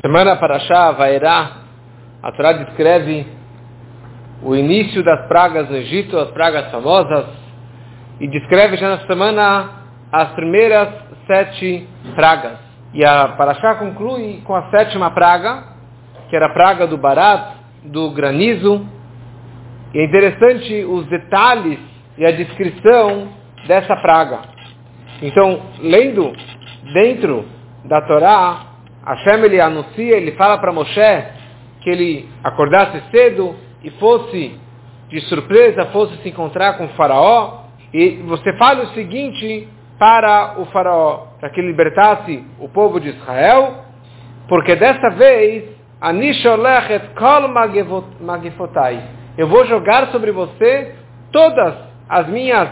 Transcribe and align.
Semana 0.00 0.36
Parashá, 0.36 0.92
Vaerá, 0.92 1.50
a 2.22 2.30
Torá 2.30 2.52
descreve 2.52 3.26
o 4.44 4.54
início 4.54 5.02
das 5.02 5.26
pragas 5.26 5.68
no 5.68 5.74
Egito, 5.74 6.16
as 6.16 6.30
pragas 6.30 6.70
famosas, 6.70 7.26
e 8.20 8.28
descreve 8.28 8.76
já 8.76 8.90
na 8.90 9.06
semana 9.08 9.70
as 10.12 10.28
primeiras 10.34 10.88
sete 11.26 11.88
pragas. 12.14 12.58
E 12.94 13.04
a 13.04 13.30
Parashá 13.36 13.74
conclui 13.74 14.40
com 14.44 14.54
a 14.54 14.70
sétima 14.70 15.10
praga, 15.10 15.64
que 16.30 16.36
era 16.36 16.46
a 16.46 16.52
praga 16.52 16.86
do 16.86 16.96
Barat, 16.96 17.56
do 17.82 18.12
granizo. 18.12 18.86
E 19.92 19.98
é 19.98 20.04
interessante 20.04 20.84
os 20.84 21.06
detalhes 21.06 21.80
e 22.16 22.24
a 22.24 22.30
descrição 22.30 23.30
dessa 23.66 23.96
praga. 23.96 24.42
Então, 25.20 25.60
lendo 25.80 26.32
dentro 26.92 27.44
da 27.84 28.00
Torá, 28.02 28.67
Hashem 29.08 29.42
ele 29.44 29.60
anuncia, 29.60 30.16
ele 30.16 30.32
fala 30.32 30.58
para 30.58 30.70
Moshe 30.70 31.24
que 31.80 31.88
ele 31.88 32.28
acordasse 32.44 33.02
cedo 33.10 33.56
e 33.82 33.90
fosse 33.92 34.60
de 35.08 35.20
surpresa, 35.22 35.86
fosse 35.86 36.16
se 36.18 36.28
encontrar 36.28 36.76
com 36.76 36.84
o 36.84 36.88
faraó. 36.90 37.64
E 37.92 38.16
você 38.26 38.52
fala 38.58 38.84
o 38.84 38.88
seguinte 38.88 39.66
para 39.98 40.56
o 40.58 40.66
faraó, 40.66 41.28
para 41.40 41.48
que 41.48 41.62
libertasse 41.62 42.44
o 42.60 42.68
povo 42.68 43.00
de 43.00 43.08
Israel, 43.08 43.84
porque 44.46 44.76
dessa 44.76 45.10
vez, 45.10 45.64
Anisholechet 46.00 47.08
kol 47.18 47.48
magifotai, 48.20 49.02
eu 49.36 49.48
vou 49.48 49.64
jogar 49.66 50.08
sobre 50.08 50.30
você 50.30 50.94
todas 51.32 51.74
as 52.08 52.28
minhas 52.28 52.68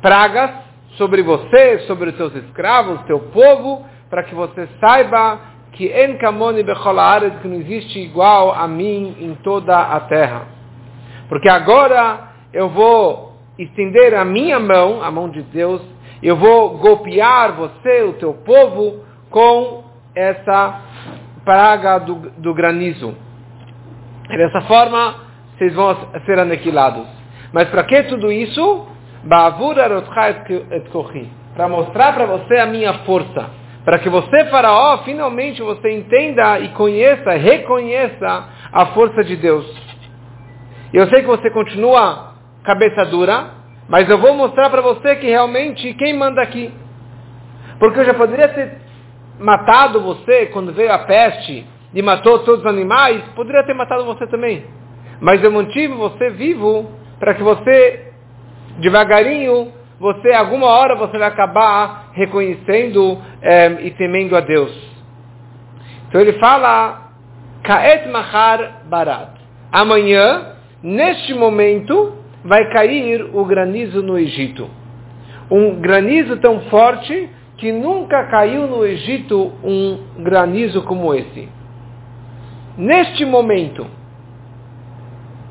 pragas, 0.00 0.50
sobre 0.96 1.22
você, 1.22 1.80
sobre 1.80 2.10
os 2.10 2.16
seus 2.16 2.34
escravos, 2.34 3.02
teu 3.02 3.20
povo, 3.20 3.84
para 4.08 4.22
que 4.24 4.34
você 4.34 4.66
saiba 4.80 5.57
que 5.72 5.86
en 5.86 6.18
kamoni 6.18 6.64
que 6.64 7.48
não 7.48 7.56
existe 7.56 7.98
igual 8.00 8.52
a 8.52 8.66
mim 8.66 9.16
em 9.20 9.34
toda 9.42 9.78
a 9.78 10.00
terra. 10.00 10.46
Porque 11.28 11.48
agora 11.48 12.32
eu 12.52 12.68
vou 12.68 13.36
estender 13.58 14.14
a 14.14 14.24
minha 14.24 14.58
mão, 14.58 15.02
a 15.02 15.10
mão 15.10 15.28
de 15.28 15.42
Deus, 15.42 15.82
eu 16.22 16.36
vou 16.36 16.78
golpear 16.78 17.52
você, 17.52 18.02
o 18.02 18.14
teu 18.14 18.34
povo, 18.34 19.04
com 19.30 19.84
essa 20.14 20.80
praga 21.44 21.98
do, 21.98 22.30
do 22.38 22.54
granizo. 22.54 23.14
Dessa 24.28 24.62
forma, 24.62 25.14
vocês 25.56 25.74
vão 25.74 25.96
ser 26.24 26.38
aniquilados. 26.38 27.06
Mas 27.52 27.68
para 27.68 27.84
que 27.84 28.02
tudo 28.04 28.32
isso? 28.32 28.86
Para 31.54 31.68
mostrar 31.68 32.12
para 32.14 32.26
você 32.26 32.56
a 32.56 32.66
minha 32.66 32.94
força 33.04 33.67
para 33.88 34.00
que 34.00 34.10
você, 34.10 34.44
faraó, 34.50 34.98
finalmente 34.98 35.62
você 35.62 35.90
entenda 35.90 36.60
e 36.60 36.68
conheça, 36.74 37.30
reconheça 37.30 38.44
a 38.70 38.84
força 38.88 39.24
de 39.24 39.34
Deus. 39.34 39.64
Eu 40.92 41.08
sei 41.08 41.22
que 41.22 41.26
você 41.26 41.48
continua 41.50 42.34
cabeça 42.64 43.06
dura, 43.06 43.46
mas 43.88 44.06
eu 44.10 44.18
vou 44.18 44.34
mostrar 44.34 44.68
para 44.68 44.82
você 44.82 45.16
que 45.16 45.26
realmente 45.26 45.94
quem 45.94 46.12
manda 46.12 46.42
aqui. 46.42 46.70
Porque 47.78 48.00
eu 48.00 48.04
já 48.04 48.12
poderia 48.12 48.48
ter 48.48 48.76
matado 49.40 50.02
você 50.02 50.44
quando 50.52 50.70
veio 50.74 50.92
a 50.92 50.98
peste 50.98 51.66
e 51.94 52.02
matou 52.02 52.40
todos 52.40 52.60
os 52.60 52.70
animais, 52.70 53.22
poderia 53.34 53.64
ter 53.64 53.72
matado 53.72 54.04
você 54.04 54.26
também. 54.26 54.66
Mas 55.18 55.42
eu 55.42 55.50
mantive 55.50 55.94
você 55.94 56.28
vivo 56.28 56.92
para 57.18 57.32
que 57.32 57.42
você, 57.42 58.12
devagarinho, 58.80 59.72
você, 59.98 60.32
alguma 60.32 60.66
hora, 60.66 60.94
você 60.94 61.18
vai 61.18 61.28
acabar 61.28 62.10
reconhecendo 62.12 63.18
é, 63.42 63.86
e 63.86 63.90
temendo 63.92 64.36
a 64.36 64.40
Deus. 64.40 64.72
Então 66.08 66.20
ele 66.20 66.34
fala, 66.34 67.10
Kaet 67.62 68.08
Mahar 68.08 68.82
Barat. 68.88 69.30
Amanhã, 69.72 70.52
neste 70.82 71.34
momento, 71.34 72.14
vai 72.44 72.70
cair 72.70 73.28
o 73.34 73.44
granizo 73.44 74.02
no 74.02 74.18
Egito. 74.18 74.70
Um 75.50 75.80
granizo 75.80 76.36
tão 76.38 76.60
forte 76.62 77.28
que 77.56 77.72
nunca 77.72 78.24
caiu 78.28 78.66
no 78.68 78.86
Egito 78.86 79.52
um 79.64 80.22
granizo 80.22 80.82
como 80.82 81.12
esse. 81.12 81.48
Neste 82.76 83.24
momento, 83.24 83.84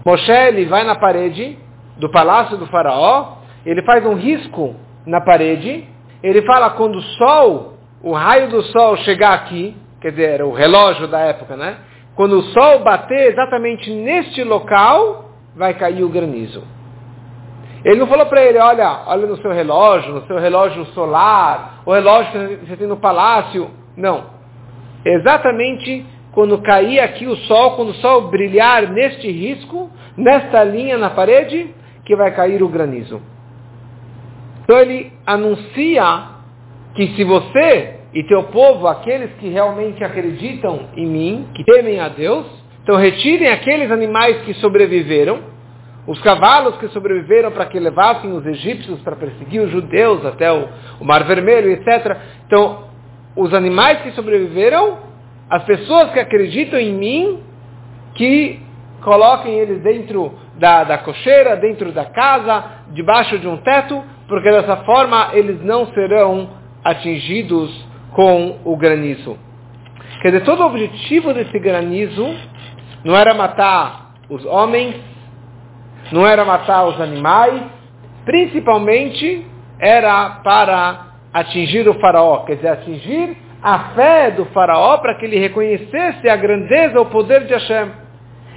Moshe 0.06 0.32
ele 0.32 0.64
vai 0.66 0.86
na 0.86 0.96
parede 0.96 1.60
do 1.98 2.10
palácio 2.10 2.56
do 2.56 2.66
faraó 2.68 3.37
ele 3.68 3.82
faz 3.82 4.06
um 4.06 4.16
risco 4.16 4.74
na 5.06 5.20
parede, 5.20 5.84
ele 6.24 6.42
fala 6.44 6.70
quando 6.70 6.96
o 6.96 7.02
sol, 7.02 7.74
o 8.02 8.14
raio 8.14 8.50
do 8.50 8.64
sol 8.64 8.96
chegar 8.98 9.34
aqui, 9.34 9.76
quer 10.00 10.12
dizer, 10.12 10.30
era 10.30 10.48
o 10.48 10.54
relógio 10.54 11.06
da 11.06 11.20
época, 11.20 11.58
né? 11.58 11.76
Quando 12.16 12.40
o 12.40 12.44
sol 12.44 12.80
bater 12.80 13.30
exatamente 13.30 13.92
neste 13.92 14.42
local, 14.42 15.32
vai 15.54 15.74
cair 15.74 16.02
o 16.02 16.08
granizo. 16.08 16.64
Ele 17.84 18.00
não 18.00 18.08
falou 18.08 18.26
para 18.28 18.42
ele, 18.42 18.58
olha, 18.58 19.04
olha 19.06 19.28
no 19.28 19.36
seu 19.38 19.52
relógio, 19.52 20.14
no 20.14 20.26
seu 20.28 20.40
relógio 20.40 20.86
solar, 20.88 21.82
o 21.86 21.94
relógio 21.94 22.58
que 22.60 22.66
você 22.68 22.78
tem 22.78 22.88
no 22.88 22.98
palácio. 22.98 23.70
Não. 23.98 24.28
Exatamente 25.04 26.06
quando 26.32 26.62
cair 26.62 27.02
aqui 27.02 27.28
o 27.28 27.36
sol, 27.36 27.76
quando 27.76 27.90
o 27.90 27.96
sol 27.96 28.30
brilhar 28.30 28.90
neste 28.90 29.30
risco, 29.30 29.90
nesta 30.16 30.64
linha 30.64 30.98
na 30.98 31.10
parede, 31.10 31.74
que 32.06 32.16
vai 32.16 32.32
cair 32.32 32.64
o 32.64 32.70
granizo. 32.70 33.22
Então 34.68 34.80
ele 34.82 35.14
anuncia 35.26 36.24
que 36.94 37.16
se 37.16 37.24
você 37.24 38.02
e 38.14 38.22
teu 38.24 38.44
povo, 38.44 38.86
aqueles 38.86 39.32
que 39.40 39.48
realmente 39.48 40.04
acreditam 40.04 40.90
em 40.98 41.08
mim, 41.08 41.48
que 41.56 41.64
temem 41.64 42.02
a 42.02 42.10
Deus, 42.10 42.46
então 42.84 42.98
retirem 42.98 43.48
aqueles 43.48 43.90
animais 43.90 44.42
que 44.42 44.54
sobreviveram, 44.56 45.40
os 46.06 46.20
cavalos 46.20 46.76
que 46.80 46.90
sobreviveram 46.90 47.52
para 47.52 47.66
que 47.68 47.80
levassem 47.80 48.34
os 48.34 48.46
egípcios 48.46 49.00
para 49.04 49.16
perseguir 49.16 49.62
os 49.62 49.72
judeus 49.72 50.26
até 50.26 50.52
o, 50.52 50.68
o 51.00 51.06
Mar 51.06 51.24
Vermelho, 51.24 51.72
etc. 51.72 52.18
Então, 52.46 52.90
os 53.38 53.54
animais 53.54 54.02
que 54.02 54.12
sobreviveram, 54.12 54.98
as 55.50 55.64
pessoas 55.64 56.12
que 56.12 56.20
acreditam 56.20 56.78
em 56.78 56.92
mim, 56.92 57.40
que 58.16 58.60
coloquem 59.02 59.54
eles 59.60 59.82
dentro 59.82 60.34
da, 60.56 60.84
da 60.84 60.98
cocheira, 60.98 61.56
dentro 61.56 61.94
da 61.94 62.04
casa, 62.04 62.66
debaixo 62.92 63.40
de 63.40 63.48
um 63.48 63.58
teto, 63.58 64.04
porque 64.28 64.52
dessa 64.52 64.78
forma 64.78 65.30
eles 65.34 65.64
não 65.64 65.88
serão 65.88 66.50
atingidos 66.84 67.88
com 68.14 68.60
o 68.66 68.76
granizo. 68.76 69.38
Quer 70.22 70.32
dizer, 70.32 70.46
todo 70.46 70.64
o 70.64 70.68
objetivo 70.68 71.34
desse 71.34 71.60
granizo 71.60 72.28
não 73.04 73.16
era 73.16 73.34
matar 73.34 74.14
os 74.30 74.44
homens, 74.46 74.96
não 76.12 76.26
era 76.26 76.44
matar 76.44 76.86
os 76.86 77.00
animais, 77.00 77.62
principalmente 78.26 79.46
era 79.80 80.42
para 80.44 81.08
atingir 81.34 81.88
o 81.88 81.94
faraó, 82.00 82.40
quer 82.46 82.56
dizer, 82.56 82.70
atingir 82.70 83.38
a 83.62 83.80
fé 83.96 84.32
do 84.32 84.46
faraó 84.46 84.98
para 84.98 85.16
que 85.16 85.26
ele 85.26 85.40
reconhecesse 85.40 86.28
a 86.28 86.36
grandeza, 86.36 87.00
o 87.00 87.06
poder 87.06 87.46
de 87.46 87.54
Hashem. 87.54 87.92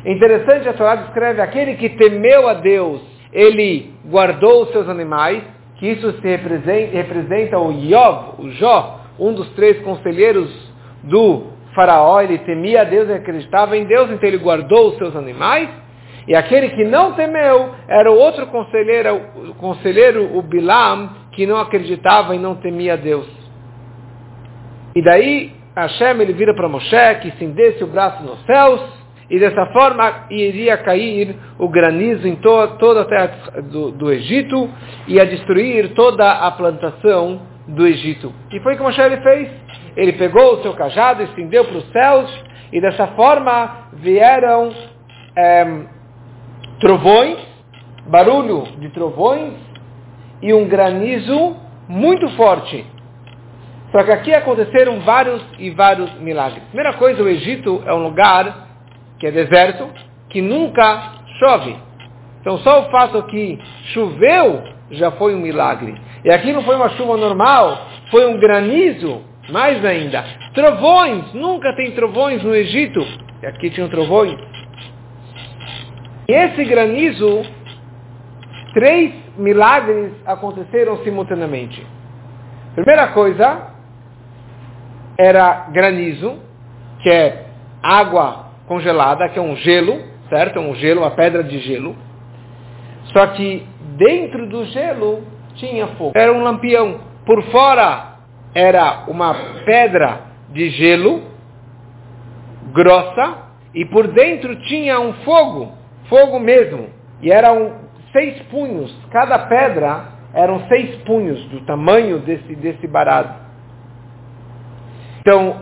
Interessante, 0.06 0.68
a 0.68 0.72
Torá 0.72 0.94
descreve 0.94 1.42
aquele 1.42 1.74
que 1.74 1.90
temeu 1.90 2.48
a 2.48 2.54
Deus, 2.54 3.02
ele 3.32 3.92
guardou 4.06 4.62
os 4.62 4.70
seus 4.70 4.88
animais, 4.88 5.42
que 5.80 5.88
isso 5.88 6.12
se 6.20 6.28
representa, 6.28 6.92
representa 6.92 7.58
o 7.58 7.72
Yov, 7.72 8.34
o 8.38 8.50
Jó, 8.50 9.00
um 9.18 9.32
dos 9.32 9.48
três 9.54 9.80
conselheiros 9.80 10.50
do 11.02 11.44
faraó, 11.74 12.20
ele 12.20 12.36
temia 12.40 12.82
a 12.82 12.84
Deus 12.84 13.08
e 13.08 13.14
acreditava 13.14 13.78
em 13.78 13.86
Deus, 13.86 14.10
então 14.10 14.28
ele 14.28 14.36
guardou 14.36 14.90
os 14.90 14.98
seus 14.98 15.16
animais. 15.16 15.70
E 16.28 16.34
aquele 16.34 16.68
que 16.68 16.84
não 16.84 17.14
temeu 17.14 17.74
era 17.88 18.12
o 18.12 18.14
outro 18.14 18.46
conselheiro, 18.48 19.22
o 19.48 19.54
conselheiro, 19.54 20.36
o 20.36 20.42
Bilam, 20.42 21.16
que 21.32 21.46
não 21.46 21.56
acreditava 21.56 22.36
e 22.36 22.38
não 22.38 22.56
temia 22.56 22.92
a 22.92 22.96
Deus. 22.96 23.26
E 24.94 25.02
daí 25.02 25.52
Hashem 25.74 26.20
ele 26.20 26.34
vira 26.34 26.54
para 26.54 26.68
Moshe, 26.68 27.14
que 27.22 27.28
estendesse 27.28 27.82
o 27.82 27.86
braço 27.86 28.22
nos 28.22 28.44
céus, 28.44 28.99
e 29.30 29.38
dessa 29.38 29.66
forma 29.66 30.26
iria 30.28 30.76
cair 30.76 31.36
o 31.56 31.68
granizo 31.68 32.26
em 32.26 32.34
to 32.34 32.76
toda 32.78 33.02
a 33.02 33.04
terra 33.04 33.62
do, 33.62 33.92
do, 33.92 34.12
Egito 34.12 34.68
e 35.06 35.20
a 35.20 35.24
destruir 35.24 35.94
toda 35.94 36.28
a 36.28 36.50
plantação 36.50 37.40
do 37.68 37.86
Egito. 37.86 38.32
E 38.50 38.58
foi 38.58 38.76
como 38.76 38.88
Moshe 38.88 39.16
fez. 39.22 39.48
Ele 39.96 40.14
pegou 40.14 40.54
o 40.54 40.62
seu 40.62 40.74
cajado, 40.74 41.22
estendeu 41.22 41.64
para 41.64 41.78
os 41.78 41.88
céus 41.92 42.44
e 42.72 42.80
dessa 42.80 43.06
forma 43.08 43.88
vieram 43.92 44.72
é, 45.36 45.82
trovões, 46.80 47.38
barulho 48.08 48.64
de 48.78 48.88
trovões 48.90 49.54
e 50.42 50.52
um 50.52 50.66
granizo 50.66 51.56
muito 51.88 52.28
forte. 52.30 52.84
Só 53.92 54.02
que 54.02 54.10
aqui 54.10 54.34
aconteceram 54.34 55.00
vários 55.00 55.42
e 55.58 55.70
vários 55.70 56.12
milagres. 56.14 56.62
Primeira 56.64 56.94
coisa, 56.94 57.22
o 57.22 57.28
Egito 57.28 57.82
é 57.86 57.92
um 57.92 58.02
lugar 58.02 58.69
que 59.20 59.26
é 59.26 59.30
deserto, 59.30 59.86
que 60.30 60.40
nunca 60.40 61.12
chove. 61.38 61.76
Então 62.40 62.58
só 62.58 62.80
o 62.80 62.90
fato 62.90 63.22
que 63.24 63.58
choveu 63.92 64.64
já 64.90 65.10
foi 65.12 65.34
um 65.34 65.40
milagre. 65.40 65.94
E 66.24 66.30
aqui 66.30 66.52
não 66.52 66.64
foi 66.64 66.74
uma 66.74 66.88
chuva 66.90 67.16
normal, 67.16 67.86
foi 68.10 68.26
um 68.26 68.40
granizo 68.40 69.22
mais 69.50 69.84
ainda, 69.84 70.24
trovões, 70.54 71.32
nunca 71.34 71.74
tem 71.74 71.92
trovões 71.92 72.42
no 72.42 72.54
Egito, 72.54 73.04
e 73.42 73.46
aqui 73.46 73.70
tinham 73.70 73.88
trovões. 73.88 74.38
E 76.28 76.32
esse 76.32 76.64
granizo, 76.64 77.42
três 78.72 79.12
milagres 79.36 80.12
aconteceram 80.24 80.98
simultaneamente. 80.98 81.84
Primeira 82.74 83.08
coisa, 83.08 83.70
era 85.18 85.66
granizo, 85.70 86.38
que 87.02 87.10
é 87.10 87.46
água 87.82 88.49
congelada, 88.70 89.28
que 89.28 89.36
é 89.36 89.42
um 89.42 89.56
gelo, 89.56 90.00
certo? 90.28 90.60
É 90.60 90.62
um 90.62 90.76
gelo, 90.76 91.00
uma 91.00 91.10
pedra 91.10 91.42
de 91.42 91.58
gelo. 91.58 91.96
Só 93.06 93.26
que 93.26 93.66
dentro 93.96 94.48
do 94.48 94.64
gelo 94.66 95.24
tinha 95.56 95.88
fogo. 95.88 96.12
Era 96.14 96.32
um 96.32 96.40
lampião. 96.40 97.00
Por 97.26 97.42
fora 97.50 98.18
era 98.54 99.06
uma 99.08 99.34
pedra 99.64 100.20
de 100.50 100.70
gelo 100.70 101.20
grossa 102.72 103.38
e 103.74 103.84
por 103.86 104.06
dentro 104.06 104.54
tinha 104.62 105.00
um 105.00 105.14
fogo, 105.24 105.72
fogo 106.08 106.38
mesmo. 106.38 106.90
E 107.20 107.32
eram 107.32 107.72
seis 108.12 108.40
punhos. 108.42 108.96
Cada 109.10 109.36
pedra 109.48 110.12
eram 110.32 110.68
seis 110.68 110.94
punhos 111.02 111.44
do 111.46 111.62
tamanho 111.62 112.20
desse, 112.20 112.54
desse 112.54 112.86
barado. 112.86 113.34
Então, 115.20 115.56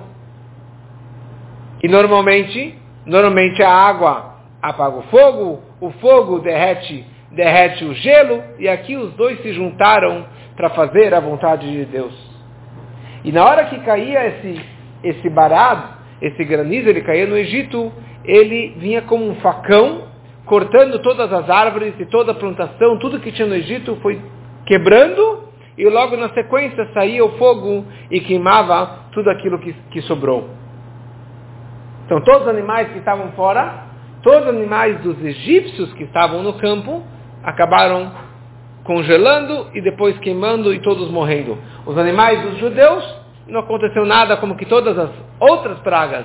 e 1.82 1.88
normalmente, 1.88 2.76
normalmente 3.08 3.62
a 3.62 3.70
água 3.70 4.34
apaga 4.60 4.96
o 4.96 5.02
fogo, 5.04 5.62
o 5.80 5.90
fogo 5.92 6.40
derrete, 6.40 7.04
derrete 7.32 7.84
o 7.84 7.94
gelo, 7.94 8.42
e 8.58 8.68
aqui 8.68 8.96
os 8.96 9.12
dois 9.14 9.40
se 9.42 9.52
juntaram 9.52 10.26
para 10.54 10.70
fazer 10.70 11.14
a 11.14 11.20
vontade 11.20 11.70
de 11.70 11.84
Deus. 11.86 12.14
E 13.24 13.32
na 13.32 13.44
hora 13.44 13.64
que 13.64 13.78
caía 13.80 14.26
esse, 14.26 14.60
esse 15.02 15.30
barado, 15.30 15.96
esse 16.20 16.44
granizo, 16.44 16.88
ele 16.88 17.00
caía 17.00 17.26
no 17.26 17.36
Egito, 17.36 17.92
ele 18.24 18.74
vinha 18.78 19.02
como 19.02 19.26
um 19.26 19.36
facão, 19.36 20.02
cortando 20.44 20.98
todas 21.00 21.32
as 21.32 21.48
árvores 21.48 21.94
e 21.98 22.06
toda 22.06 22.32
a 22.32 22.34
plantação, 22.34 22.98
tudo 22.98 23.20
que 23.20 23.32
tinha 23.32 23.48
no 23.48 23.54
Egito 23.54 23.96
foi 24.02 24.20
quebrando 24.66 25.48
e 25.76 25.88
logo 25.88 26.16
na 26.16 26.28
sequência 26.30 26.88
saía 26.92 27.24
o 27.24 27.38
fogo 27.38 27.86
e 28.10 28.20
queimava 28.20 29.06
tudo 29.12 29.30
aquilo 29.30 29.58
que, 29.58 29.72
que 29.90 30.02
sobrou. 30.02 30.48
Então 32.08 32.22
todos 32.22 32.44
os 32.44 32.48
animais 32.48 32.88
que 32.88 33.00
estavam 33.00 33.32
fora, 33.32 33.84
todos 34.22 34.44
os 34.44 34.48
animais 34.48 34.98
dos 35.02 35.22
egípcios 35.22 35.92
que 35.92 36.04
estavam 36.04 36.42
no 36.42 36.54
campo, 36.54 37.02
acabaram 37.44 38.10
congelando 38.82 39.66
e 39.74 39.82
depois 39.82 40.18
queimando 40.20 40.72
e 40.72 40.80
todos 40.80 41.10
morrendo. 41.10 41.58
Os 41.84 41.98
animais 41.98 42.40
dos 42.40 42.56
judeus, 42.60 43.04
não 43.46 43.60
aconteceu 43.60 44.06
nada 44.06 44.38
como 44.38 44.56
que 44.56 44.64
todas 44.64 44.98
as 44.98 45.10
outras 45.38 45.78
pragas 45.80 46.24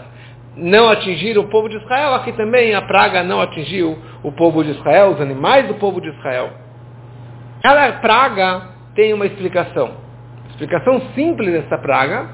não 0.56 0.88
atingiram 0.88 1.42
o 1.42 1.50
povo 1.50 1.68
de 1.68 1.76
Israel, 1.76 2.14
aqui 2.14 2.32
também 2.32 2.74
a 2.74 2.82
praga 2.84 3.22
não 3.22 3.42
atingiu 3.42 3.98
o 4.24 4.32
povo 4.32 4.64
de 4.64 4.72
Israel, 4.72 5.10
os 5.10 5.20
animais 5.20 5.68
do 5.68 5.74
povo 5.74 6.00
de 6.00 6.08
Israel. 6.08 6.52
Cada 7.62 7.92
praga 8.00 8.70
tem 8.96 9.14
uma 9.14 9.26
explicação. 9.26 9.92
A 10.46 10.50
explicação 10.52 11.02
simples 11.14 11.52
dessa 11.52 11.78
praga 11.78 12.30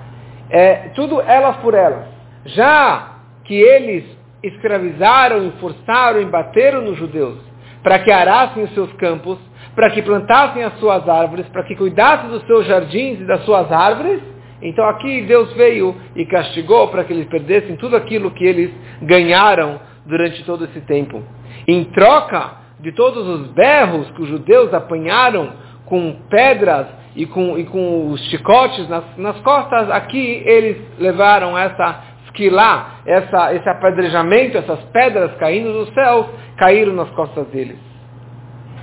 é 0.52 0.92
tudo 0.94 1.20
elas 1.20 1.58
por 1.58 1.74
elas. 1.74 2.06
Já 2.46 3.09
que 3.50 3.56
eles 3.56 4.06
escravizaram 4.44 5.52
forçaram 5.60 6.22
e 6.22 6.26
bateram 6.26 6.84
nos 6.84 7.00
judeus 7.00 7.40
para 7.82 7.98
que 7.98 8.12
arassem 8.12 8.64
os 8.64 8.74
seus 8.76 8.94
campos, 8.94 9.40
para 9.74 9.90
que 9.90 10.04
plantassem 10.04 10.64
as 10.64 10.78
suas 10.80 11.10
árvores, 11.10 11.48
para 11.48 11.64
que 11.64 11.76
cuidassem 11.76 12.30
dos 12.30 12.46
seus 12.46 12.68
jardins 12.68 13.20
e 13.20 13.26
das 13.26 13.44
suas 13.46 13.72
árvores, 13.72 14.22
então 14.62 14.88
aqui 14.90 15.24
Deus 15.24 15.52
veio 15.54 15.96
e 16.16 16.26
castigou 16.28 16.90
para 16.90 17.04
que 17.04 17.12
eles 17.12 17.26
perdessem 17.28 17.76
tudo 17.78 17.96
aquilo 17.96 18.30
que 18.30 18.46
eles 18.46 18.70
ganharam 19.02 19.80
durante 20.06 20.44
todo 20.44 20.66
esse 20.66 20.82
tempo. 20.82 21.24
Em 21.68 21.86
troca 21.86 22.52
de 22.80 22.92
todos 22.92 23.28
os 23.28 23.48
berros 23.54 24.12
que 24.12 24.22
os 24.22 24.30
judeus 24.30 24.72
apanharam 24.74 25.54
com 25.86 26.20
pedras 26.30 26.86
e 27.16 27.26
com, 27.26 27.58
e 27.58 27.64
com 27.64 28.12
os 28.12 28.22
chicotes 28.30 28.88
nas, 28.88 29.18
nas 29.18 29.40
costas, 29.40 29.90
aqui 29.90 30.44
eles 30.46 30.78
levaram 31.00 31.58
essa 31.58 32.09
esquilá, 32.40 33.02
essa, 33.06 33.54
esse 33.54 33.68
apedrejamento, 33.68 34.58
essas 34.58 34.80
pedras 34.86 35.36
caindo 35.36 35.74
do 35.74 35.94
céu, 35.94 36.30
caíram 36.58 36.94
nas 36.94 37.10
costas 37.12 37.46
deles. 37.48 37.78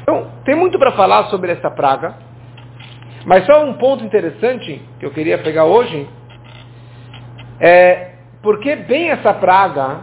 Então, 0.03 0.31
tem 0.45 0.55
muito 0.55 0.79
para 0.79 0.93
falar 0.93 1.25
sobre 1.25 1.53
essa 1.53 1.71
praga, 1.71 2.15
mas 3.25 3.45
só 3.47 3.65
um 3.65 3.75
ponto 3.75 4.05
interessante 4.05 4.81
que 5.01 5.07
eu 5.07 5.11
queria 5.11 5.39
pegar 5.39 5.65
hoje 5.65 6.09
é 7.59 8.13
porque 8.43 8.77
bem 8.77 9.11
essa 9.11 9.33
praga, 9.35 10.01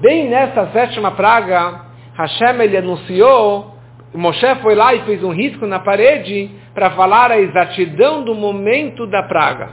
bem 0.00 0.28
nessa 0.28 0.66
sétima 0.68 1.12
praga, 1.12 1.86
Hashem 2.16 2.60
ele 2.60 2.76
anunciou 2.76 3.70
Moshe 4.12 4.54
foi 4.56 4.74
lá 4.74 4.92
e 4.92 5.04
fez 5.04 5.22
um 5.22 5.32
risco 5.32 5.66
na 5.66 5.78
parede 5.78 6.50
para 6.74 6.90
falar 6.90 7.30
a 7.30 7.38
exatidão 7.38 8.24
do 8.24 8.34
momento 8.34 9.06
da 9.06 9.22
praga. 9.22 9.70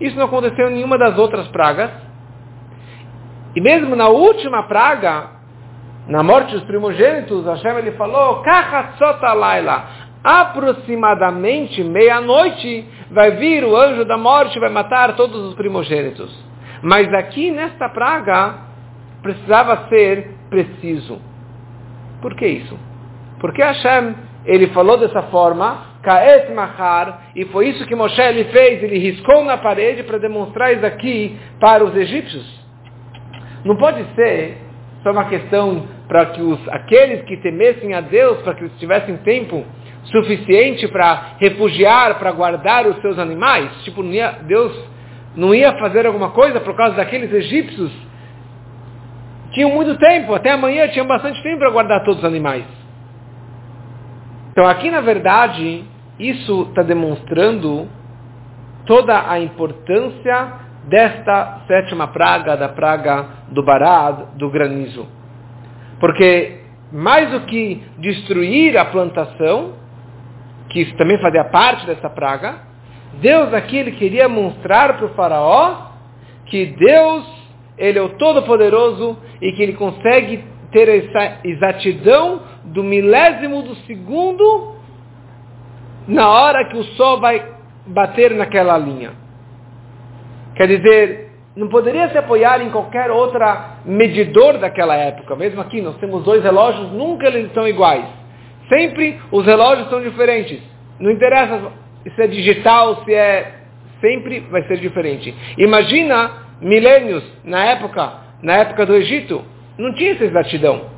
Isso 0.00 0.16
não 0.16 0.26
aconteceu 0.26 0.68
em 0.68 0.74
nenhuma 0.74 0.98
das 0.98 1.16
outras 1.18 1.46
pragas. 1.48 1.90
E 3.54 3.60
mesmo 3.60 3.94
na 3.94 4.08
última 4.08 4.64
praga, 4.64 5.30
na 6.08 6.22
morte 6.22 6.52
dos 6.52 6.64
primogênitos, 6.64 7.46
Hashem 7.46 7.78
ele 7.78 7.92
falou, 7.92 8.42
laila, 9.36 9.84
aproximadamente 10.22 11.84
meia-noite 11.84 12.88
vai 13.10 13.32
vir 13.32 13.64
o 13.64 13.76
anjo 13.76 14.04
da 14.04 14.16
morte 14.16 14.58
vai 14.58 14.70
matar 14.70 15.14
todos 15.14 15.40
os 15.48 15.54
primogênitos. 15.54 16.34
Mas 16.82 17.12
aqui 17.14 17.50
nesta 17.50 17.88
praga 17.88 18.56
precisava 19.22 19.88
ser 19.88 20.34
preciso. 20.50 21.20
Por 22.20 22.34
que 22.34 22.46
isso? 22.46 22.78
Porque 23.38 23.62
Hashem, 23.62 24.14
ele 24.44 24.68
falou 24.68 24.98
dessa 24.98 25.22
forma, 25.24 25.93
Kaet 26.04 26.52
Mahar, 26.52 27.30
e 27.34 27.44
foi 27.46 27.68
isso 27.68 27.86
que 27.86 27.94
Moshe 27.94 28.20
ele 28.20 28.44
fez, 28.44 28.82
ele 28.82 28.98
riscou 28.98 29.44
na 29.44 29.56
parede 29.56 30.02
para 30.02 30.18
demonstrar 30.18 30.72
isso 30.72 30.84
aqui 30.84 31.38
para 31.58 31.82
os 31.82 31.96
egípcios. 31.96 32.44
Não 33.64 33.76
pode 33.76 34.04
ser 34.14 34.58
só 35.02 35.10
uma 35.10 35.24
questão 35.24 35.88
para 36.06 36.26
que 36.26 36.42
os, 36.42 36.68
aqueles 36.68 37.22
que 37.22 37.38
temessem 37.38 37.94
a 37.94 38.00
Deus, 38.00 38.42
para 38.42 38.54
que 38.54 38.64
eles 38.64 38.78
tivessem 38.78 39.16
tempo 39.18 39.64
suficiente 40.04 40.86
para 40.88 41.36
refugiar, 41.40 42.18
para 42.18 42.30
guardar 42.32 42.86
os 42.86 43.00
seus 43.00 43.18
animais. 43.18 43.70
Tipo, 43.84 44.02
não 44.02 44.12
ia, 44.12 44.30
Deus 44.42 44.78
não 45.34 45.54
ia 45.54 45.72
fazer 45.78 46.06
alguma 46.06 46.30
coisa 46.30 46.60
por 46.60 46.76
causa 46.76 46.96
daqueles 46.96 47.32
egípcios. 47.32 47.90
Tinham 49.52 49.70
muito 49.70 49.96
tempo, 49.98 50.34
até 50.34 50.50
amanhã 50.50 50.88
tinham 50.88 51.06
bastante 51.06 51.42
tempo 51.42 51.58
para 51.58 51.70
guardar 51.70 52.04
todos 52.04 52.18
os 52.18 52.24
animais. 52.24 52.64
Então 54.50 54.66
aqui 54.66 54.90
na 54.90 55.00
verdade, 55.00 55.84
isso 56.18 56.66
está 56.68 56.82
demonstrando 56.82 57.88
toda 58.86 59.30
a 59.30 59.38
importância 59.40 60.52
desta 60.84 61.62
sétima 61.66 62.08
praga, 62.08 62.56
da 62.56 62.68
praga 62.68 63.26
do 63.48 63.62
barad, 63.62 64.36
do 64.36 64.50
granizo. 64.50 65.06
Porque 65.98 66.60
mais 66.92 67.30
do 67.30 67.40
que 67.40 67.82
destruir 67.98 68.76
a 68.76 68.84
plantação, 68.84 69.72
que 70.68 70.82
isso 70.82 70.94
também 70.96 71.18
fazia 71.18 71.44
parte 71.44 71.86
dessa 71.86 72.10
praga, 72.10 72.58
Deus 73.14 73.52
aqui 73.54 73.76
ele 73.76 73.92
queria 73.92 74.28
mostrar 74.28 74.96
para 74.96 75.06
o 75.06 75.14
faraó 75.14 75.92
que 76.46 76.66
Deus, 76.66 77.24
ele 77.78 77.98
é 77.98 78.02
o 78.02 78.10
Todo-Poderoso 78.10 79.16
e 79.40 79.52
que 79.52 79.62
ele 79.62 79.74
consegue 79.74 80.44
ter 80.70 80.88
essa 80.88 81.38
exatidão 81.44 82.42
do 82.64 82.82
milésimo 82.82 83.62
do 83.62 83.74
segundo 83.86 84.73
na 86.06 86.28
hora 86.28 86.64
que 86.66 86.76
o 86.76 86.84
sol 86.96 87.20
vai 87.20 87.42
bater 87.86 88.32
naquela 88.32 88.76
linha. 88.78 89.12
Quer 90.54 90.68
dizer, 90.68 91.32
não 91.56 91.68
poderia 91.68 92.08
se 92.10 92.18
apoiar 92.18 92.60
em 92.62 92.70
qualquer 92.70 93.10
outra 93.10 93.78
medidor 93.84 94.58
daquela 94.58 94.96
época. 94.96 95.36
Mesmo 95.36 95.60
aqui, 95.60 95.80
nós 95.80 95.96
temos 95.96 96.24
dois 96.24 96.42
relógios, 96.42 96.92
nunca 96.92 97.26
eles 97.28 97.52
são 97.52 97.66
iguais. 97.66 98.04
Sempre 98.68 99.20
os 99.30 99.44
relógios 99.44 99.88
são 99.88 100.00
diferentes. 100.00 100.60
Não 100.98 101.10
interessa 101.10 101.72
se 102.14 102.22
é 102.22 102.26
digital, 102.26 103.04
se 103.04 103.14
é... 103.14 103.60
Sempre 104.00 104.40
vai 104.50 104.62
ser 104.64 104.78
diferente. 104.78 105.34
Imagina 105.56 106.30
milênios 106.60 107.24
na 107.42 107.64
época, 107.64 108.12
na 108.42 108.54
época 108.54 108.84
do 108.84 108.94
Egito. 108.94 109.42
Não 109.78 109.94
tinha 109.94 110.12
essa 110.12 110.24
exatidão. 110.24 110.93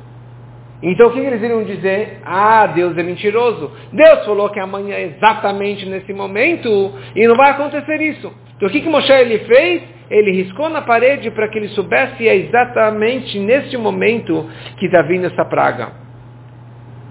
Então 0.81 1.07
o 1.07 1.11
que 1.11 1.19
eles 1.19 1.41
iriam 1.41 1.63
dizer? 1.63 2.19
Ah, 2.23 2.67
Deus 2.67 2.95
é 2.97 3.03
mentiroso. 3.03 3.71
Deus 3.91 4.25
falou 4.25 4.49
que 4.49 4.59
amanhã 4.59 4.95
é 4.95 5.05
exatamente 5.07 5.85
nesse 5.87 6.13
momento 6.13 6.93
e 7.15 7.27
não 7.27 7.35
vai 7.35 7.51
acontecer 7.51 7.99
isso. 8.01 8.31
Então 8.55 8.67
o 8.67 8.71
que, 8.71 8.81
que 8.81 8.89
Moshe 8.89 9.11
ele 9.11 9.39
fez? 9.39 9.83
Ele 10.09 10.31
riscou 10.31 10.69
na 10.69 10.81
parede 10.81 11.31
para 11.31 11.47
que 11.49 11.57
ele 11.57 11.69
soubesse 11.69 12.27
é 12.27 12.35
exatamente 12.35 13.39
nesse 13.39 13.75
momento 13.75 14.47
que 14.77 14.85
está 14.85 15.01
vindo 15.01 15.25
essa 15.25 15.43
praga. 15.43 15.91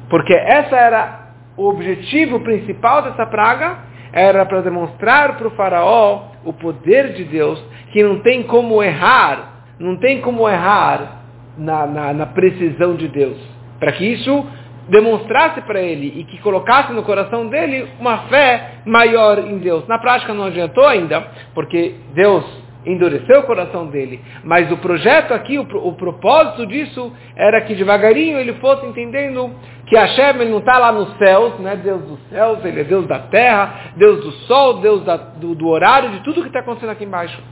Porque 0.08 0.34
essa 0.34 0.76
era 0.76 1.26
o 1.56 1.68
objetivo 1.68 2.40
principal 2.40 3.02
dessa 3.02 3.26
praga, 3.26 3.78
era 4.12 4.46
para 4.46 4.60
demonstrar 4.60 5.36
para 5.36 5.48
o 5.48 5.50
faraó 5.50 6.28
o 6.44 6.52
poder 6.52 7.14
de 7.14 7.24
Deus, 7.24 7.62
que 7.92 8.02
não 8.02 8.20
tem 8.20 8.44
como 8.44 8.82
errar, 8.82 9.64
não 9.78 9.96
tem 9.96 10.20
como 10.20 10.48
errar 10.48 11.22
na, 11.58 11.86
na, 11.86 12.12
na 12.12 12.26
precisão 12.26 12.94
de 12.94 13.08
Deus. 13.08 13.55
Para 13.78 13.92
que 13.92 14.04
isso 14.04 14.46
demonstrasse 14.88 15.60
para 15.62 15.80
ele 15.80 16.20
e 16.20 16.24
que 16.24 16.38
colocasse 16.38 16.92
no 16.92 17.02
coração 17.02 17.48
dele 17.48 17.88
uma 17.98 18.18
fé 18.28 18.80
maior 18.84 19.38
em 19.38 19.58
Deus. 19.58 19.86
Na 19.88 19.98
prática 19.98 20.32
não 20.32 20.44
adiantou 20.44 20.86
ainda, 20.86 21.26
porque 21.54 21.94
Deus 22.14 22.44
endureceu 22.86 23.40
o 23.40 23.42
coração 23.42 23.86
dele. 23.86 24.20
Mas 24.44 24.70
o 24.70 24.76
projeto 24.76 25.34
aqui, 25.34 25.58
o, 25.58 25.62
o 25.62 25.92
propósito 25.94 26.66
disso, 26.66 27.12
era 27.34 27.60
que 27.62 27.74
devagarinho 27.74 28.38
ele 28.38 28.54
fosse 28.54 28.86
entendendo 28.86 29.50
que 29.86 29.96
Hashem 29.96 30.40
ele 30.40 30.50
não 30.50 30.58
está 30.58 30.78
lá 30.78 30.92
nos 30.92 31.16
céus, 31.18 31.58
né? 31.58 31.76
Deus 31.76 32.02
dos 32.02 32.20
céus, 32.28 32.64
ele 32.64 32.80
é 32.80 32.84
Deus 32.84 33.06
da 33.06 33.18
terra, 33.18 33.92
Deus 33.96 34.22
do 34.22 34.30
sol, 34.46 34.74
Deus 34.74 35.04
da, 35.04 35.16
do, 35.16 35.54
do 35.54 35.66
horário, 35.68 36.10
de 36.10 36.20
tudo 36.20 36.42
que 36.42 36.48
está 36.48 36.60
acontecendo 36.60 36.90
aqui 36.90 37.04
embaixo. 37.04 37.42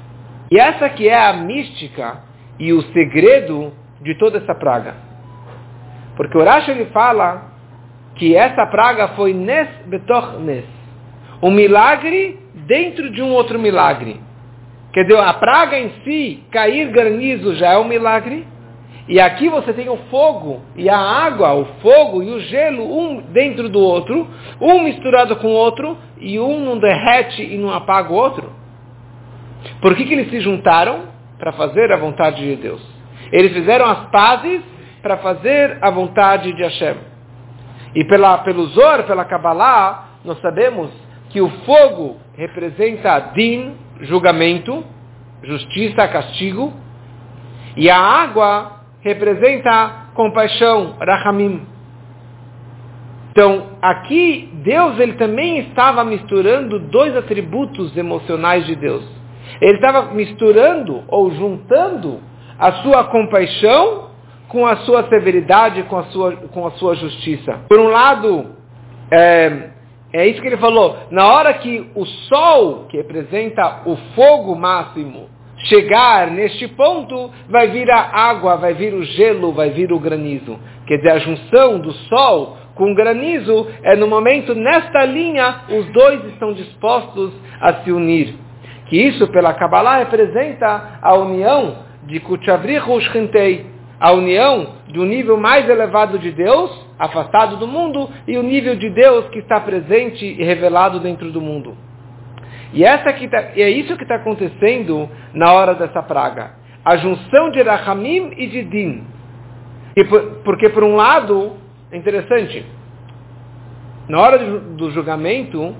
E 0.51 0.59
essa 0.59 0.89
que 0.89 1.09
é 1.09 1.19
a 1.19 1.33
mística 1.33 2.19
e 2.59 2.73
o 2.73 2.81
segredo 2.93 3.73
de 4.01 4.17
toda 4.17 4.39
essa 4.39 4.55
praga. 4.55 5.14
Porque 6.17 6.37
o 6.37 6.45
Rashi 6.45 6.71
ele 6.71 6.87
fala 6.87 7.55
que 8.15 8.37
essa 8.37 8.67
praga 8.67 9.09
foi 9.09 9.33
Nes 9.33 9.69
Betoch 9.87 10.39
Nes. 10.39 10.65
Um 11.43 11.51
milagre 11.51 12.39
dentro 12.67 13.11
de 13.11 13.23
um 13.23 13.33
outro 13.33 13.59
milagre. 13.59 14.21
Quer 14.93 15.05
dizer, 15.05 15.19
a 15.19 15.35
praga 15.35 15.77
em 15.79 15.91
si, 16.05 16.45
cair 16.51 16.89
granizo 16.91 17.57
já 17.57 17.73
é 17.73 17.79
um 17.79 17.85
milagre. 17.85 18.47
E 19.09 19.21
aqui 19.21 19.49
você 19.49 19.73
tem 19.73 19.89
o 19.89 19.99
fogo 20.09 20.63
e 20.77 20.89
a 20.89 20.97
água, 20.97 21.53
o 21.53 21.65
fogo 21.83 22.23
e 22.23 22.31
o 22.31 22.41
gelo, 22.41 22.85
um 22.85 23.21
dentro 23.33 23.69
do 23.69 23.81
outro, 23.81 24.27
um 24.61 24.83
misturado 24.83 25.37
com 25.37 25.49
o 25.49 25.55
outro, 25.55 25.99
e 26.19 26.39
um 26.39 26.61
não 26.61 26.79
derrete 26.79 27.43
e 27.43 27.59
não 27.59 27.71
apaga 27.71 28.11
o 28.11 28.17
outro. 28.17 28.51
Por 29.81 29.95
que, 29.95 30.05
que 30.05 30.15
eles 30.15 30.31
se 30.31 30.41
juntaram? 30.41 31.13
Para 31.39 31.53
fazer 31.53 31.93
a 31.93 31.97
vontade 31.97 32.41
de 32.41 32.57
Deus. 32.57 32.81
Eles 33.33 33.53
fizeram 33.53 33.85
as 33.87 34.09
pazes 34.11 34.63
para 35.05 35.19
fazer 35.19 35.77
a 35.83 35.91
vontade 35.91 36.51
de 36.55 36.63
Hashem. 36.63 36.97
E 37.95 38.05
pela, 38.05 38.39
pelo 38.39 38.65
Zor, 38.69 39.03
pela 39.03 39.27
Kabbalah, 39.27 40.09
nós 40.25 40.41
sabemos 40.41 40.91
que 41.29 41.43
o 41.43 41.51
fogo 41.67 42.17
representa 42.35 43.19
din, 43.35 43.75
julgamento, 44.01 44.83
justiça, 45.43 46.09
castigo, 46.09 46.73
e 47.77 47.91
a 47.91 47.99
água 47.99 48.81
representa 49.03 50.07
compaixão, 50.15 50.97
rahamim. 50.99 51.67
Então, 53.31 53.73
aqui 53.83 54.49
Deus 54.65 54.99
ele 54.99 55.15
também 55.15 55.59
estava 55.59 56.03
misturando 56.03 56.79
dois 56.79 57.15
atributos 57.15 57.95
emocionais 57.95 58.65
de 58.65 58.75
Deus. 58.75 59.05
Ele 59.61 59.75
estava 59.75 60.15
misturando 60.15 61.05
ou 61.09 61.31
juntando 61.33 62.21
a 62.59 62.73
sua 62.83 63.05
compaixão 63.05 64.04
com 64.55 64.65
a 64.65 64.77
sua 64.77 65.09
severidade, 65.09 65.83
com 65.83 65.97
a 65.97 66.05
sua, 66.05 66.37
com 66.37 66.65
a 66.65 66.71
sua 66.71 66.95
justiça. 66.95 67.63
Por 67.69 67.81
um 67.81 67.89
lado, 67.89 68.53
é, 69.11 69.71
é 70.13 70.29
isso 70.29 70.41
que 70.41 70.47
ele 70.47 70.59
falou. 70.59 70.97
Na 71.11 71.27
hora 71.27 71.55
que 71.55 71.91
o 71.93 72.07
sol, 72.07 72.87
que 72.89 72.97
representa 72.97 73.81
o 73.85 73.97
fogo 74.15 74.55
máximo, 74.55 75.29
chegar 75.65 76.31
neste 76.31 76.69
ponto, 76.69 77.33
vai 77.49 77.67
vir 77.67 77.91
a 77.91 77.99
água, 77.99 78.55
vai 78.55 78.75
vir 78.75 78.95
o 78.95 79.03
gelo, 79.03 79.53
vai 79.53 79.71
vir 79.71 79.93
o 79.93 79.99
granizo. 79.99 80.57
Quer 80.87 80.99
dizer, 80.99 81.11
a 81.11 81.19
junção 81.19 81.81
do 81.81 81.91
sol 82.09 82.57
com 82.77 82.93
o 82.93 82.95
granizo 82.95 83.67
é 83.83 83.97
no 83.97 84.07
momento, 84.07 84.55
nesta 84.55 85.05
linha, 85.05 85.63
os 85.69 85.87
dois 85.87 86.25
estão 86.27 86.53
dispostos 86.53 87.33
a 87.61 87.83
se 87.83 87.91
unir. 87.91 88.37
Que 88.87 89.03
isso, 89.03 89.27
pela 89.33 89.53
Kabbalah, 89.53 89.99
representa 89.99 91.01
a 91.03 91.13
união 91.17 91.75
de 92.05 92.21
Kuchavrich 92.21 92.89
Ushkintei, 92.89 93.74
a 94.05 94.13
união 94.13 94.67
do 94.89 95.03
nível 95.07 95.39
mais 95.39 95.67
elevado 95.67 96.19
de 96.19 96.31
Deus, 96.31 96.71
afastado 96.99 97.57
do 97.57 97.67
mundo, 97.67 98.11
e 98.29 98.37
o 98.37 98.43
nível 98.43 98.77
de 98.77 98.91
Deus 98.91 99.27
que 99.31 99.39
está 99.39 99.59
presente 99.59 100.27
e 100.27 100.45
revelado 100.45 101.01
dentro 101.01 101.33
do 101.33 101.41
mundo. 101.41 101.75
E, 102.75 102.85
essa 102.85 103.15
que 103.15 103.27
tá, 103.27 103.53
é 103.57 103.71
isso 103.71 103.97
que 103.97 104.03
está 104.03 104.17
acontecendo 104.17 105.09
na 105.33 105.55
hora 105.55 105.75
dessa 105.75 106.03
praga. 106.03 106.51
A 106.85 106.99
junção 106.99 107.51
de 107.51 107.63
Rahamim 107.63 108.35
e 108.37 108.47
de 108.49 108.65
Din. 108.65 109.05
E 109.97 110.05
por, 110.05 110.21
porque, 110.45 110.69
por 110.69 110.85
um 110.85 110.97
lado, 110.97 111.55
é 111.91 111.97
interessante, 111.97 112.63
na 114.07 114.21
hora 114.21 114.37
do 114.37 114.91
julgamento, 114.91 115.75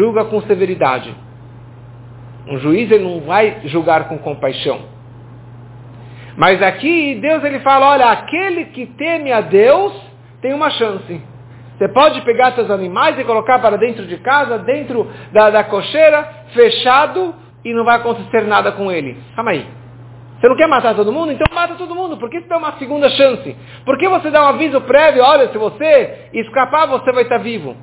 julga 0.00 0.24
com 0.24 0.42
severidade. 0.42 1.14
Um 2.48 2.58
juiz 2.58 2.90
ele 2.90 3.04
não 3.04 3.20
vai 3.20 3.60
julgar 3.66 4.08
com 4.08 4.18
compaixão. 4.18 4.80
Mas 6.36 6.62
aqui 6.62 7.16
Deus 7.16 7.44
ele 7.44 7.60
fala, 7.60 7.90
olha, 7.90 8.06
aquele 8.06 8.66
que 8.66 8.86
teme 8.86 9.32
a 9.32 9.40
Deus 9.40 9.92
tem 10.40 10.52
uma 10.52 10.70
chance. 10.70 11.20
Você 11.76 11.88
pode 11.88 12.20
pegar 12.22 12.52
seus 12.52 12.70
animais 12.70 13.18
e 13.18 13.24
colocar 13.24 13.58
para 13.58 13.76
dentro 13.76 14.06
de 14.06 14.16
casa, 14.18 14.58
dentro 14.58 15.10
da, 15.32 15.50
da 15.50 15.64
cocheira, 15.64 16.28
fechado, 16.54 17.34
e 17.64 17.72
não 17.72 17.84
vai 17.84 17.96
acontecer 17.96 18.42
nada 18.42 18.72
com 18.72 18.90
ele. 18.90 19.16
Calma 19.34 19.52
aí. 19.52 19.66
Você 20.40 20.48
não 20.48 20.56
quer 20.56 20.66
matar 20.66 20.94
todo 20.96 21.12
mundo? 21.12 21.30
Então 21.30 21.46
mata 21.54 21.76
todo 21.76 21.94
mundo. 21.94 22.16
Por 22.16 22.28
que 22.28 22.40
você 22.40 22.48
dá 22.48 22.58
uma 22.58 22.72
segunda 22.72 23.08
chance? 23.10 23.56
Por 23.84 23.96
que 23.96 24.08
você 24.08 24.30
dá 24.30 24.44
um 24.44 24.48
aviso 24.48 24.80
prévio? 24.80 25.22
Olha, 25.22 25.48
se 25.48 25.56
você 25.56 26.30
escapar, 26.34 26.86
você 26.86 27.12
vai 27.12 27.22
estar 27.22 27.38
vivo. 27.38 27.76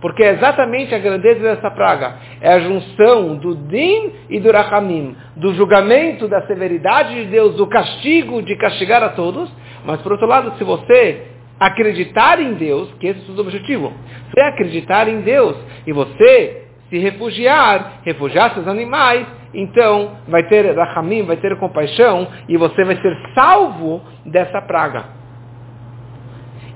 Porque 0.00 0.22
é 0.22 0.32
exatamente 0.32 0.94
a 0.94 0.98
grandeza 0.98 1.40
dessa 1.40 1.70
praga. 1.70 2.16
É 2.40 2.52
a 2.52 2.60
junção 2.60 3.36
do 3.36 3.54
Din 3.54 4.12
e 4.28 4.38
do 4.38 4.50
Rahamim. 4.50 5.16
Do 5.36 5.54
julgamento, 5.54 6.28
da 6.28 6.42
severidade 6.46 7.14
de 7.14 7.24
Deus, 7.30 7.54
do 7.56 7.66
castigo 7.66 8.42
de 8.42 8.54
castigar 8.56 9.02
a 9.02 9.10
todos. 9.10 9.50
Mas 9.84 10.00
por 10.02 10.12
outro 10.12 10.26
lado, 10.26 10.52
se 10.58 10.64
você 10.64 11.22
acreditar 11.58 12.40
em 12.40 12.54
Deus, 12.54 12.92
que 12.94 13.06
esse 13.06 13.20
é 13.20 13.22
o 13.22 13.34
seu 13.34 13.44
objetivo. 13.44 13.92
Se 14.34 14.40
acreditar 14.40 15.08
em 15.08 15.20
Deus 15.20 15.56
e 15.86 15.92
você 15.92 16.66
se 16.90 16.98
refugiar, 16.98 18.00
refugiar 18.04 18.52
seus 18.54 18.68
animais, 18.68 19.26
então 19.52 20.18
vai 20.28 20.42
ter 20.44 20.76
Rahamim, 20.76 21.22
vai 21.22 21.36
ter 21.36 21.56
compaixão 21.58 22.28
e 22.48 22.56
você 22.56 22.84
vai 22.84 22.96
ser 22.96 23.16
salvo 23.34 24.02
dessa 24.26 24.60
praga. 24.62 25.04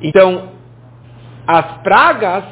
Então, 0.01 0.51
as 1.47 1.79
pragas 1.83 2.45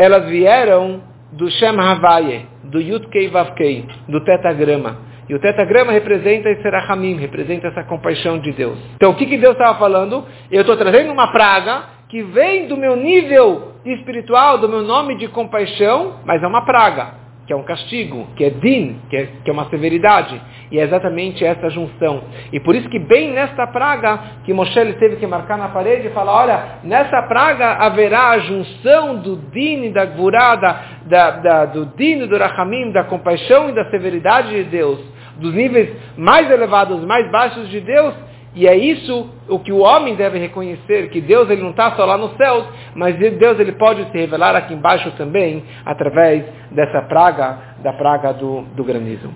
elas 0.00 0.24
vieram 0.30 1.02
do 1.30 1.50
Shem 1.50 1.78
Havaye, 1.78 2.46
do 2.64 2.80
Yudkei 2.80 3.28
Vavkei, 3.28 3.84
do 4.08 4.24
tetagrama. 4.24 4.96
E 5.28 5.34
o 5.34 5.38
tetagrama 5.38 5.92
representa 5.92 6.48
esse 6.48 6.66
Rahamim, 6.66 7.16
representa 7.16 7.68
essa 7.68 7.84
compaixão 7.84 8.38
de 8.38 8.50
Deus. 8.50 8.78
Então 8.96 9.10
o 9.10 9.14
que, 9.14 9.26
que 9.26 9.36
Deus 9.36 9.52
estava 9.52 9.78
falando? 9.78 10.24
Eu 10.50 10.62
estou 10.62 10.74
trazendo 10.74 11.12
uma 11.12 11.30
praga 11.30 11.82
que 12.08 12.22
vem 12.22 12.66
do 12.66 12.78
meu 12.78 12.96
nível 12.96 13.74
espiritual, 13.84 14.56
do 14.56 14.70
meu 14.70 14.82
nome 14.82 15.16
de 15.16 15.28
compaixão, 15.28 16.14
mas 16.24 16.42
é 16.42 16.46
uma 16.46 16.64
praga 16.64 17.19
que 17.50 17.54
é 17.54 17.56
um 17.56 17.64
castigo, 17.64 18.28
que 18.36 18.44
é 18.44 18.50
din, 18.50 19.00
que 19.10 19.16
é, 19.16 19.28
que 19.42 19.50
é 19.50 19.52
uma 19.52 19.68
severidade. 19.70 20.40
E 20.70 20.78
é 20.78 20.84
exatamente 20.84 21.44
essa 21.44 21.68
junção. 21.68 22.22
E 22.52 22.60
por 22.60 22.76
isso 22.76 22.88
que 22.88 23.00
bem 23.00 23.32
nesta 23.32 23.66
praga, 23.66 24.20
que 24.44 24.52
Moshe 24.52 24.92
teve 25.00 25.16
que 25.16 25.26
marcar 25.26 25.58
na 25.58 25.66
parede 25.66 26.06
e 26.06 26.10
falar, 26.10 26.32
olha, 26.32 26.64
nessa 26.84 27.20
praga 27.22 27.72
haverá 27.72 28.28
a 28.28 28.38
junção 28.38 29.16
do 29.16 29.34
din, 29.50 29.90
da 29.90 30.04
gvurada, 30.04 30.80
da, 31.06 31.30
da, 31.32 31.64
do 31.64 31.86
din, 31.96 32.24
do 32.24 32.38
rachamim, 32.38 32.92
da 32.92 33.02
compaixão 33.02 33.68
e 33.68 33.72
da 33.72 33.90
severidade 33.90 34.50
de 34.50 34.70
Deus, 34.70 35.00
dos 35.38 35.52
níveis 35.52 35.90
mais 36.16 36.48
elevados, 36.48 37.04
mais 37.04 37.28
baixos 37.32 37.68
de 37.68 37.80
Deus, 37.80 38.14
e 38.54 38.66
é 38.66 38.76
isso 38.76 39.28
o 39.48 39.58
que 39.60 39.72
o 39.72 39.78
homem 39.78 40.16
deve 40.16 40.38
reconhecer, 40.38 41.08
que 41.10 41.20
Deus 41.20 41.48
ele 41.48 41.62
não 41.62 41.70
está 41.70 41.92
só 41.92 42.04
lá 42.04 42.18
nos 42.18 42.36
céus, 42.36 42.64
mas 42.94 43.16
Deus 43.16 43.60
ele 43.60 43.72
pode 43.72 44.04
se 44.10 44.18
revelar 44.18 44.56
aqui 44.56 44.74
embaixo 44.74 45.10
também, 45.12 45.64
através 45.84 46.44
dessa 46.72 47.02
praga, 47.02 47.58
da 47.82 47.92
praga 47.92 48.32
do, 48.32 48.62
do 48.74 48.82
granizo. 48.82 49.30